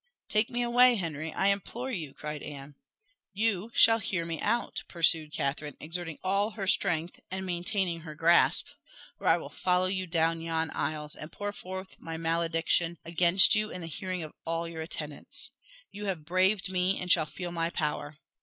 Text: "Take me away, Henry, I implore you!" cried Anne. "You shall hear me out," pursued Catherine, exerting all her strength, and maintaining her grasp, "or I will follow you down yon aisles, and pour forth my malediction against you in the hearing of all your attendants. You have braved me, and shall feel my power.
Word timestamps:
"Take 0.29 0.49
me 0.49 0.63
away, 0.63 0.95
Henry, 0.95 1.31
I 1.31 1.49
implore 1.49 1.91
you!" 1.91 2.15
cried 2.15 2.41
Anne. 2.41 2.73
"You 3.33 3.69
shall 3.75 3.99
hear 3.99 4.25
me 4.25 4.41
out," 4.41 4.81
pursued 4.87 5.31
Catherine, 5.31 5.77
exerting 5.79 6.17
all 6.23 6.49
her 6.53 6.65
strength, 6.65 7.19
and 7.29 7.45
maintaining 7.45 7.99
her 7.99 8.15
grasp, 8.15 8.65
"or 9.19 9.27
I 9.27 9.37
will 9.37 9.51
follow 9.51 9.85
you 9.85 10.07
down 10.07 10.41
yon 10.41 10.71
aisles, 10.71 11.13
and 11.13 11.31
pour 11.31 11.51
forth 11.51 11.97
my 11.99 12.17
malediction 12.17 12.97
against 13.05 13.53
you 13.53 13.69
in 13.69 13.81
the 13.81 13.85
hearing 13.87 14.23
of 14.23 14.33
all 14.43 14.67
your 14.67 14.81
attendants. 14.81 15.51
You 15.91 16.05
have 16.05 16.25
braved 16.25 16.71
me, 16.71 16.99
and 16.99 17.11
shall 17.11 17.27
feel 17.27 17.51
my 17.51 17.69
power. 17.69 18.17